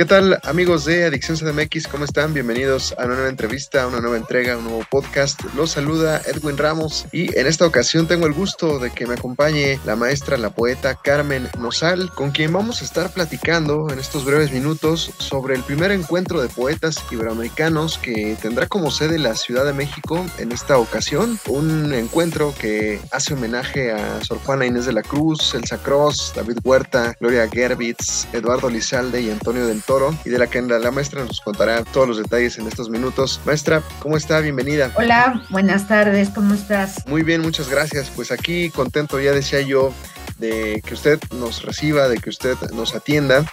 [0.00, 1.86] ¿Qué tal amigos de Adicción CDMX?
[1.86, 2.32] ¿Cómo están?
[2.32, 5.38] Bienvenidos a una nueva entrevista, a una nueva entrega, a un nuevo podcast.
[5.54, 9.78] Los saluda Edwin Ramos y en esta ocasión tengo el gusto de que me acompañe
[9.84, 14.52] la maestra, la poeta Carmen Nosal, con quien vamos a estar platicando en estos breves
[14.52, 19.74] minutos sobre el primer encuentro de poetas iberoamericanos que tendrá como sede la Ciudad de
[19.74, 21.38] México en esta ocasión.
[21.46, 26.56] Un encuentro que hace homenaje a Sor Juana Inés de la Cruz, Elsa Cross, David
[26.64, 29.82] Huerta, Gloria Gerbitz, Eduardo Lizalde y Antonio del
[30.24, 33.40] y de la que la, maestra nos contará todos los detalles en estos minutos.
[33.44, 34.38] Maestra, ¿cómo está?
[34.38, 34.92] Bienvenida.
[34.94, 37.04] Hola, buenas tardes, ¿cómo estás?
[37.08, 38.08] Muy bien, muchas gracias.
[38.14, 39.92] Pues aquí contento, ya decía yo,
[40.38, 43.44] de que usted nos reciba, de que usted nos atienda.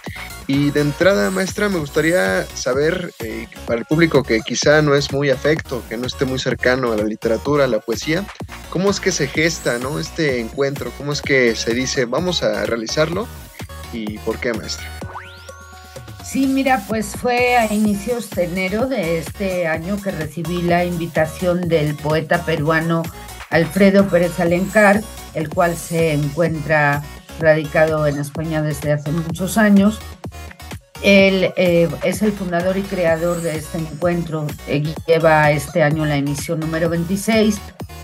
[0.46, 5.12] Y de entrada, maestra, me gustaría saber, eh, para el público que quizá no es
[5.12, 8.24] muy afecto, que no esté muy cercano a la literatura, a la poesía,
[8.70, 9.98] ¿cómo es que se gesta ¿no?
[9.98, 10.92] este encuentro?
[10.96, 13.26] ¿Cómo es que se dice, vamos a realizarlo?
[13.92, 14.97] ¿Y por qué, maestra?
[16.28, 21.70] Sí, mira, pues fue a inicios de enero de este año que recibí la invitación
[21.70, 23.02] del poeta peruano
[23.48, 25.00] Alfredo Pérez Alencar,
[25.32, 27.02] el cual se encuentra
[27.40, 30.00] radicado en España desde hace muchos años.
[31.02, 34.46] Él eh, es el fundador y creador de este encuentro.
[35.06, 37.58] lleva este año la emisión número 26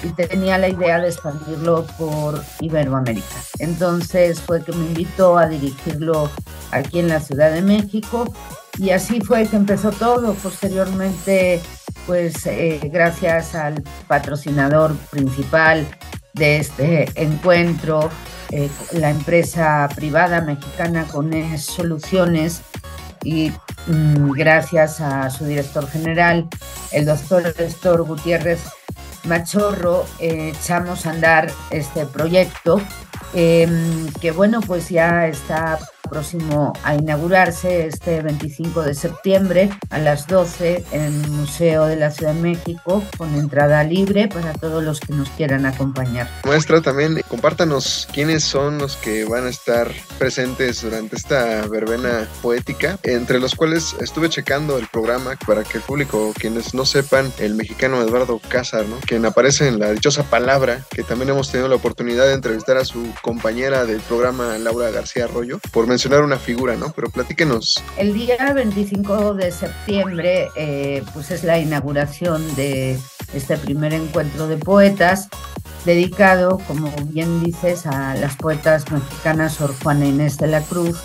[0.05, 3.37] y tenía la idea de expandirlo por Iberoamérica.
[3.59, 6.31] Entonces fue que me invitó a dirigirlo
[6.71, 8.33] aquí en la Ciudad de México
[8.79, 10.35] y así fue que empezó todo.
[10.35, 11.61] Posteriormente,
[12.07, 15.87] pues eh, gracias al patrocinador principal
[16.35, 18.11] de este encuentro,
[18.51, 22.63] eh, la empresa privada mexicana Cones Soluciones
[23.23, 23.53] y
[23.87, 26.49] mm, gracias a su director general,
[26.93, 28.61] el doctor Néstor Gutiérrez
[29.25, 32.81] Machorro, eh, echamos a andar este proyecto
[33.35, 35.79] em, que bueno, pues ya está
[36.09, 42.11] próximo a inaugurarse este 25 de septiembre a las 12 en el Museo de la
[42.11, 46.29] Ciudad de México con entrada libre para todos los que nos quieran acompañar.
[46.45, 52.99] Maestra, también compártanos quiénes son los que van a estar presentes durante esta verbena poética,
[53.03, 57.55] entre los cuales estuve checando el programa para que el público, quienes no sepan, el
[57.55, 58.97] mexicano Eduardo Cázar, ¿no?
[59.01, 62.85] quien aparece en la dichosa palabra, que también hemos tenido la oportunidad de entrevistar a
[62.85, 66.91] su compañera del programa, Laura García Arroyo, por mencionar una figura, ¿no?
[66.91, 67.83] Pero platíquenos.
[67.97, 72.99] El día 25 de septiembre, eh, pues es la inauguración de
[73.33, 75.29] este primer encuentro de poetas,
[75.85, 80.99] dedicado, como bien dices, a las poetas mexicanas Sor Juana Inés de la Cruz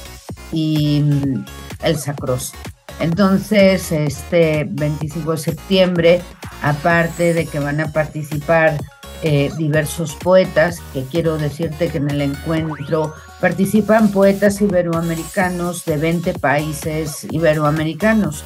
[0.51, 1.45] y mm,
[1.83, 2.53] Elsa Cross.
[2.99, 6.21] Entonces, este 25 de septiembre,
[6.63, 8.79] aparte de que van a participar
[9.21, 16.33] eh, diversos poetas, que quiero decirte que en el encuentro participan poetas iberoamericanos de 20
[16.39, 18.43] países iberoamericanos,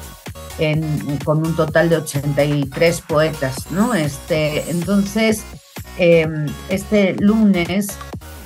[1.24, 3.94] con un total de 83 poetas, ¿no?
[3.94, 5.44] Este, entonces,
[5.98, 7.88] em, este lunes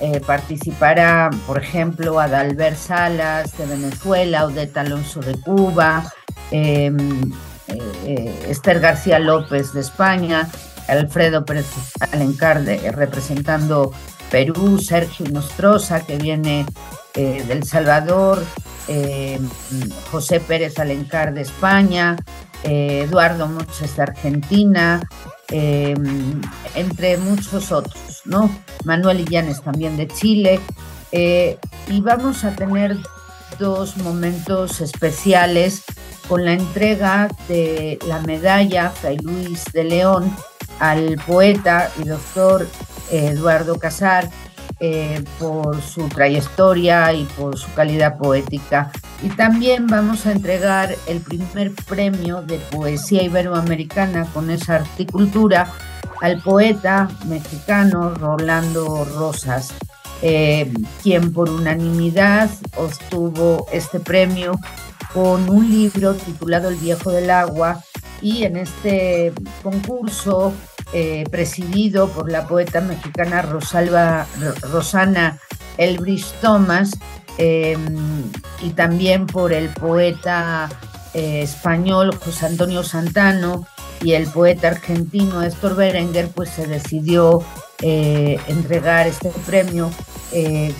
[0.01, 6.11] eh, participará, por ejemplo, Adalbert Salas de Venezuela, Odeta Alonso de Cuba,
[6.51, 7.31] em,
[7.67, 10.49] eh, Esther García López de España,
[10.87, 11.67] Alfredo Pérez
[12.13, 12.63] Alencar
[12.95, 13.93] representando
[14.31, 16.67] Perú, Sergio Nostroza, que viene
[17.15, 18.45] eh, del Salvador,
[18.89, 19.41] eh,
[20.11, 22.17] José Pérez Alencar de España,
[22.63, 25.09] eh, Eduardo Moches de Argentina,
[25.51, 28.51] entre muchos otros, ¿no?
[28.85, 30.61] Manuel Illanes también de Chile.
[31.11, 32.99] y vamos a tener
[33.59, 35.85] dos momentos especiales
[36.29, 40.37] con la entrega de la medalla Fray Luis de León
[40.79, 42.69] al poeta y doctor
[43.11, 44.29] Eduardo Casar
[44.81, 48.93] eh, por su trayectoria y por su calidad poética.
[49.23, 55.73] Y también vamos a entregar el primer premio de poesía iberoamericana con esa articultura
[56.21, 59.75] al poeta mexicano Rolando Rosas,
[60.23, 60.73] eh,
[61.03, 64.61] quien por unanimidad obtuvo este premio
[65.13, 67.83] con un libro titulado El viejo del agua
[68.21, 69.33] y en este
[69.63, 70.53] concurso
[70.93, 74.27] eh, presidido por la poeta mexicana Rosalba,
[74.63, 75.39] Rosana
[75.77, 76.91] Elbridge Thomas
[77.37, 78.23] em,
[78.63, 80.69] y también por el poeta
[81.15, 83.67] eh, español José Antonio Santano
[84.01, 87.43] y el poeta argentino Héctor Berenguer, pues se decidió
[87.83, 89.91] eh, entregar este premio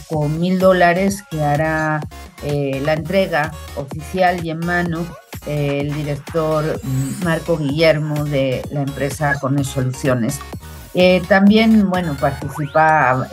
[0.09, 2.01] con mil dólares que hará
[2.43, 5.07] la entrega oficial y en mano
[5.47, 6.81] el director
[7.25, 10.41] Marco Guillermo de la empresa Cone Soluciones.
[11.29, 13.29] también, bueno, participa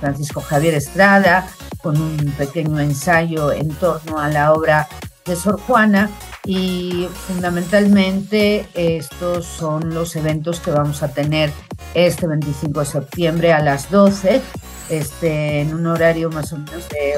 [0.00, 1.46] Francisco Javier Estrada
[1.82, 4.88] con un pequeño ensayo en torno a la obra
[5.24, 6.10] de Sor Juana
[6.44, 11.52] y fundamentalmente estos son los eventos que vamos a tener
[11.94, 14.40] este 25 de septiembre a las 12,
[14.88, 17.14] este, en un horario más o menos de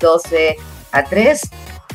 [0.00, 0.56] 12
[0.92, 1.40] a 3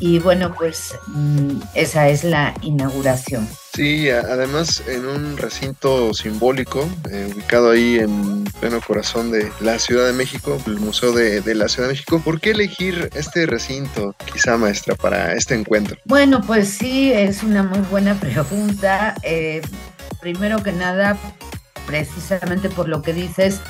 [0.02, 3.48] y bueno, pues mm, esa es la inauguración.
[3.72, 10.08] Sí, además en un recinto simbólico, eh, ubicado ahí en pleno corazón de la Ciudad
[10.08, 12.20] de México, el Museo de, la Ciudad de México.
[12.20, 15.96] ¿Por qué elegir este recinto, quizá maestra, para este encuentro?
[16.04, 19.14] Bueno, pues sí, es una muy buena pregunta.
[19.22, 19.62] Eh,
[20.20, 21.16] primero que nada,
[21.86, 23.60] precisamente por lo que dices,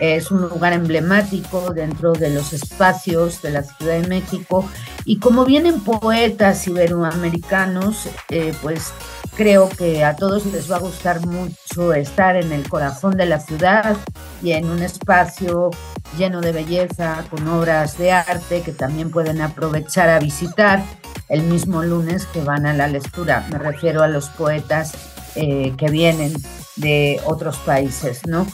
[0.00, 4.66] es un lugar emblemático dentro de los espacios de la Ciudad de México
[5.04, 8.92] y como vienen poetas iberoamericanos, eh, pues
[9.36, 13.40] creo que a todos les va a gustar mucho estar en el corazón de la
[13.40, 13.96] ciudad
[14.42, 15.70] y en un espacio
[16.16, 20.82] lleno de belleza, con obras de arte que también pueden aprovechar a visitar
[21.28, 23.46] el mismo lunes que van a la lectura.
[23.50, 24.92] Me refiero a los poetas
[25.34, 26.34] eh, que vienen
[26.76, 28.46] de otros países, ¿no?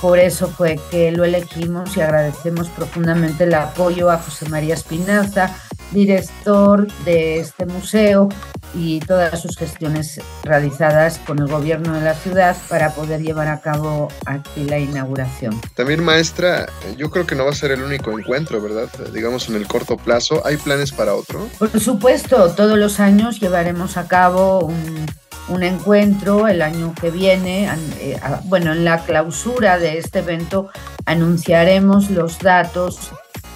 [0.00, 5.54] Por eso fue que lo elegimos y agradecemos profundamente el apoyo a José María Espinaza,
[5.94, 8.28] director de este museo
[8.74, 13.60] y todas sus gestiones realizadas con el gobierno de la ciudad para poder llevar a
[13.60, 15.60] cabo aquí la inauguración.
[15.74, 18.88] También maestra, yo creo que no va a ser el único encuentro, ¿verdad?
[19.12, 21.48] Digamos en el corto plazo, ¿hay planes para otro?
[21.58, 25.06] Por supuesto, todos los años llevaremos a cabo un
[25.48, 27.68] un encuentro el año que viene.
[27.98, 30.68] Eh, bueno, en la clausura de este evento
[31.06, 33.12] anunciaremos los datos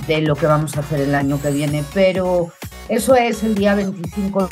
[0.09, 2.51] de lo que vamos a hacer el año que viene, pero
[2.89, 4.49] eso es el día 25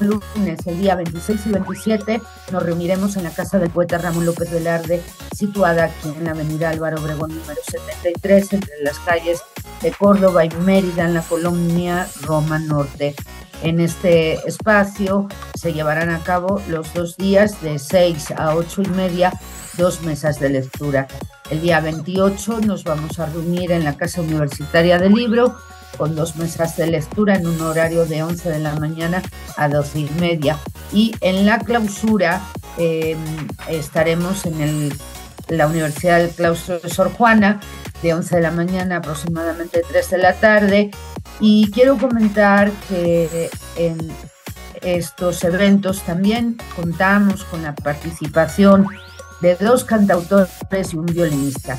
[0.00, 4.50] lunes, el día 26 y 27, nos reuniremos en la casa del poeta Ramón López
[4.50, 5.00] Velarde,
[5.34, 9.40] situada aquí en la avenida Álvaro Obregón número 73, entre las calles
[9.80, 13.14] de Córdoba y Mérida, en la colonia Roma Norte.
[13.64, 15.26] En este espacio
[15.58, 19.32] se llevarán a cabo los dos días de 6 a 8 y media,
[19.78, 21.08] dos mesas de lectura.
[21.48, 25.56] El día 28 nos vamos a reunir en la Casa Universitaria del Libro
[25.96, 29.22] con dos mesas de lectura en un horario de 11 de la mañana
[29.56, 30.58] a 12 y media.
[30.92, 32.42] Y en la clausura
[32.76, 33.16] em,
[33.70, 34.92] estaremos en el,
[35.48, 37.60] la Universidad del Claustro de Sor Juana
[38.02, 40.90] de 11 de la mañana aproximadamente 3 de la tarde
[41.40, 43.98] y quiero comentar que en
[44.82, 48.86] estos eventos también contamos con la participación
[49.40, 51.78] de dos cantautores y un violinista.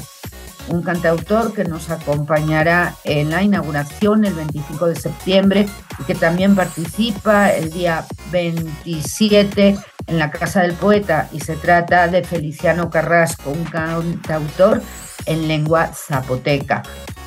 [0.67, 5.67] Un cantautor que nos acompañará en la inauguración el 25 de septiembre
[5.99, 12.07] y que también participa el día 27 en la Casa del Poeta y se trata
[12.07, 14.81] de Feliciano Carrasco, un cantautor
[15.27, 16.81] en lengua zapoteca.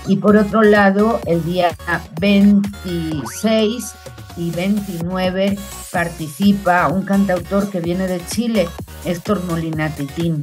[0.09, 1.77] Y por otro lado, el día
[2.19, 3.95] 26
[4.39, 5.59] y 29
[5.93, 8.69] participa un cantautor que viene de Chile,
[9.05, 10.43] Héctor Molina Titín.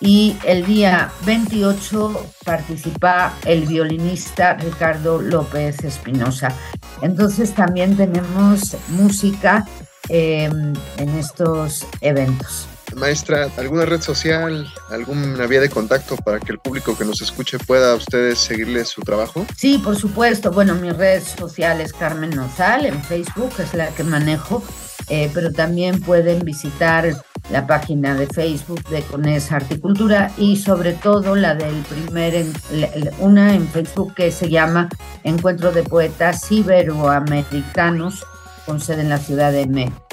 [0.00, 6.52] Y el día 28 participa el violinista Ricardo López Espinosa.
[7.00, 9.64] Entonces también tenemos música
[10.08, 10.50] eh,
[10.96, 12.66] en estos eventos.
[12.98, 17.58] Maestra, ¿alguna red social, alguna vía de contacto para que el público que nos escuche
[17.58, 19.46] pueda a ustedes seguirle su trabajo?
[19.56, 20.50] Sí, por supuesto.
[20.50, 24.62] Bueno, mi red social es Carmen Nozal, en Facebook es la que manejo,
[25.08, 27.14] eh, pero también pueden visitar
[27.50, 32.44] la página de Facebook de Cones Articultura y sobre todo la del primer,
[33.18, 34.88] una en Facebook que se llama
[35.24, 38.26] Encuentro de Poetas Iberoamericanos
[38.66, 40.06] con sede en la Ciudad de México.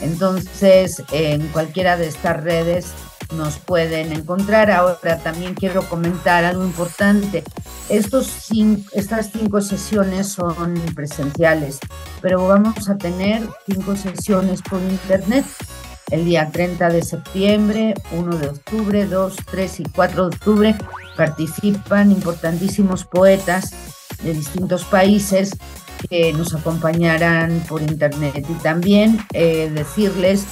[0.00, 2.94] Entonces, en cualquiera de estas redes
[3.34, 4.70] nos pueden encontrar.
[4.70, 7.44] Ahora también quiero comentar algo importante.
[7.88, 8.48] Estos
[8.92, 11.78] estas cinco sesiones son presenciales,
[12.20, 15.44] pero vamos a tener cinco sesiones por internet.
[16.10, 20.76] El día 30 de septiembre, 1 de octubre, 2, 3 y 4 de octubre
[21.16, 23.72] participan importantísimos poetas
[24.22, 25.50] de distintos países
[26.08, 28.46] que nos acompañarán por internet.
[28.48, 30.46] Y también eh, decirles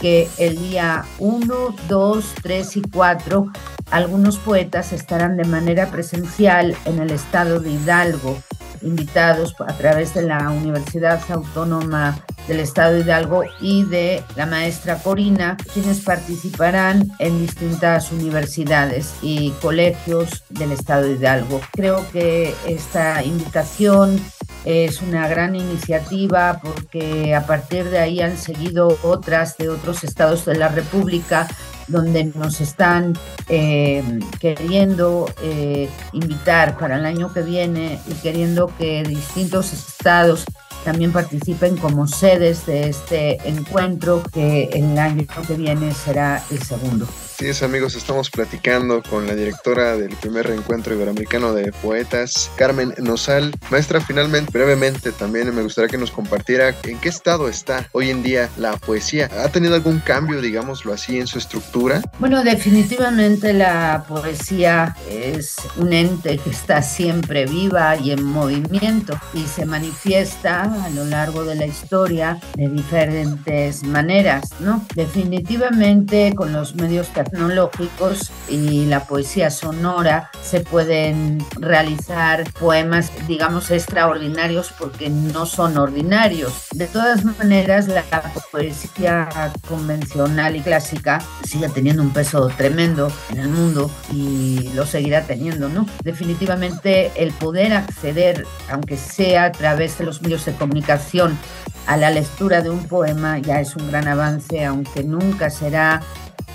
[0.00, 3.52] que el día 1, 2, 3 y 4
[3.90, 8.38] algunos poetas estarán de manera presencial en el estado de Hidalgo
[8.82, 15.56] invitados a través de la Universidad Autónoma del Estado Hidalgo y de la maestra Corina,
[15.74, 21.60] quienes participarán en distintas universidades y colegios del Estado Hidalgo.
[21.72, 24.20] Creo que esta invitación
[24.68, 30.44] es una gran iniciativa porque a partir de ahí han seguido otras de otros estados
[30.44, 31.48] de la República
[31.86, 33.14] donde nos están
[33.48, 34.02] eh,
[34.38, 40.44] queriendo eh, invitar para el año que viene y queriendo que distintos estados
[40.84, 47.06] también participen como sedes de este encuentro que el año que viene será el segundo.
[47.38, 52.92] Sí, es amigos, estamos platicando con la directora del primer reencuentro iberoamericano de poetas, Carmen
[52.98, 53.54] Nosal.
[53.70, 58.24] Maestra, finalmente, brevemente también me gustaría que nos compartiera en qué estado está hoy en
[58.24, 59.30] día la poesía.
[59.44, 62.02] ¿Ha tenido algún cambio, digámoslo así, en su estructura?
[62.18, 69.44] Bueno, definitivamente la poesía es un ente que está siempre viva y en movimiento y
[69.44, 74.84] se manifiesta a lo largo de la historia de diferentes maneras, ¿no?
[74.96, 84.72] Definitivamente con los medios tecnológicos y la poesía sonora se pueden realizar poemas, digamos, extraordinarios
[84.78, 86.68] porque no son ordinarios.
[86.72, 88.04] De todas maneras, la
[88.50, 89.28] poesía
[89.68, 95.68] convencional y clásica sigue teniendo un peso tremendo en el mundo y lo seguirá teniendo,
[95.68, 95.86] ¿no?
[96.02, 101.38] Definitivamente el poder acceder, aunque sea a través de los medios de comunicación,
[101.86, 106.02] a la lectura de un poema ya es un gran avance, aunque nunca será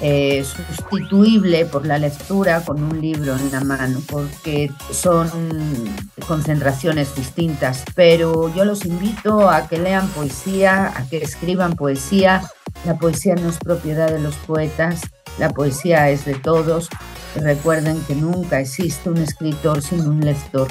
[0.01, 5.29] eh, sustituible por la lectura con un libro en la mano, porque son
[6.27, 7.83] concentraciones distintas.
[7.95, 12.41] Pero yo los invito a que lean poesía, a que escriban poesía.
[12.85, 15.01] La poesía no es propiedad de los poetas,
[15.39, 16.89] la poesía es de todos.
[17.35, 20.67] recuerden que nunca existe un escritor sin un lector.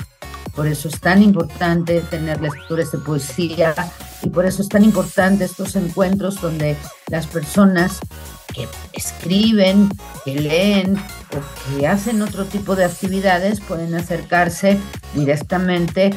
[0.55, 3.75] Por eso es tan importante tener lecturas de poesía
[4.23, 6.77] y por eso es tan importante estos encuentros donde
[7.09, 7.99] las personas
[8.53, 9.89] que escriben,
[10.25, 14.79] que leen o que hacen otro tipo de actividades pueden acercarse
[15.15, 16.15] directamente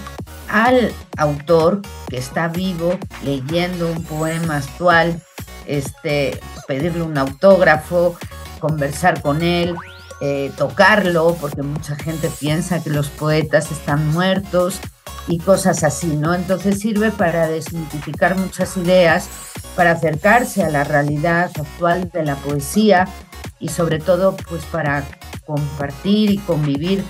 [0.50, 5.22] al autor que está vivo leyendo un poema actual,
[5.66, 8.18] este, pedirle un autógrafo,
[8.60, 9.76] conversar con él,
[10.22, 14.80] eh, tocarlo, porque mucha gente piensa que los poetas están muertos
[15.28, 16.34] y cosas así, ¿no?
[16.34, 19.28] Entonces sirve para desmitificar muchas ideas,
[19.76, 23.08] para acercarse a la realidad actual de la poesía
[23.60, 25.04] y sobre todo pues para
[25.46, 27.04] compartir y convivir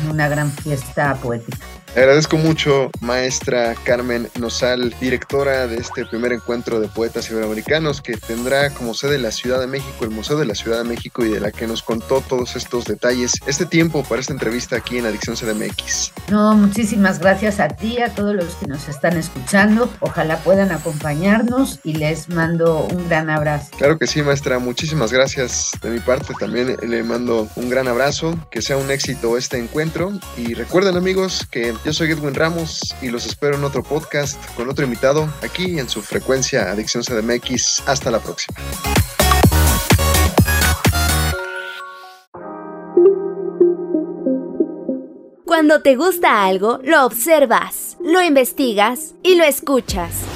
[0.00, 1.75] en una gran fiesta poética.
[1.96, 8.68] Agradezco mucho, maestra Carmen Nosal, directora de este primer encuentro de poetas iberoamericanos que tendrá
[8.68, 11.40] como sede la Ciudad de México, el Museo de la Ciudad de México y de
[11.40, 13.36] la que nos contó todos estos detalles.
[13.46, 16.12] Este tiempo para esta entrevista aquí en Adicción CDMX.
[16.30, 19.90] No, muchísimas gracias a ti, a todos los que nos están escuchando.
[20.00, 23.70] Ojalá puedan acompañarnos y les mando un gran abrazo.
[23.78, 24.58] Claro que sí, maestra.
[24.58, 26.34] Muchísimas gracias de mi parte.
[26.38, 28.38] También le mando un gran abrazo.
[28.50, 30.12] Que sea un éxito este encuentro.
[30.36, 34.68] Y recuerden amigos que yo soy Edwin Ramos y los espero en otro podcast con
[34.68, 37.84] otro invitado aquí en su frecuencia Adicción CDMX.
[37.86, 38.58] Hasta la próxima.
[45.44, 50.35] Cuando te gusta algo, lo observas, lo investigas y lo escuchas.